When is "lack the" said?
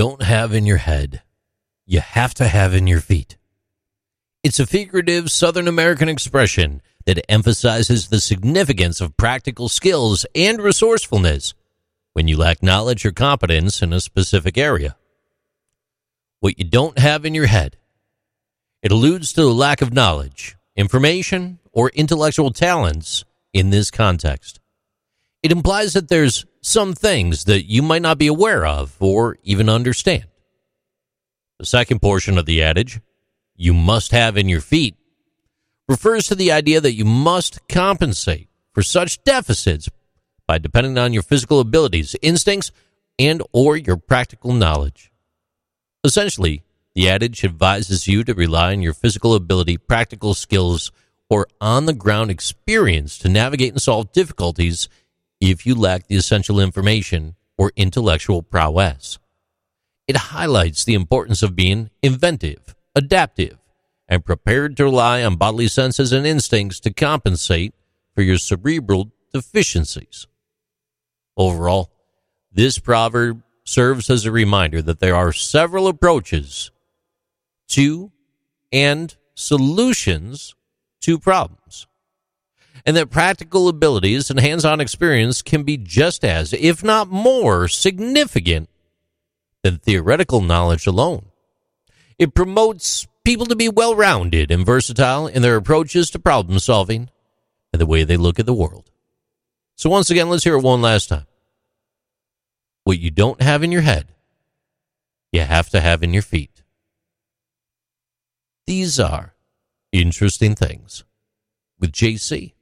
55.74-56.16